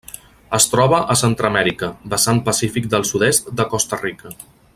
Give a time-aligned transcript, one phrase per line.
[0.57, 4.35] Es troba a Centreamèrica: vessant pacífic del sud-est de Costa Rica.